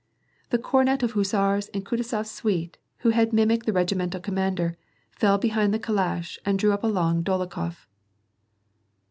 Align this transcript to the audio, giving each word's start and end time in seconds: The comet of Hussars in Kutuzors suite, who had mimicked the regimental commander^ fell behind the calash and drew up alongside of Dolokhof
The 0.49 0.57
comet 0.57 1.03
of 1.03 1.11
Hussars 1.11 1.67
in 1.75 1.83
Kutuzors 1.83 2.25
suite, 2.25 2.79
who 3.05 3.09
had 3.09 3.31
mimicked 3.31 3.67
the 3.67 3.71
regimental 3.71 4.19
commander^ 4.19 4.75
fell 5.11 5.37
behind 5.37 5.75
the 5.75 5.79
calash 5.79 6.39
and 6.43 6.57
drew 6.57 6.71
up 6.73 6.83
alongside 6.83 7.29
of 7.29 7.49
Dolokhof 7.51 7.85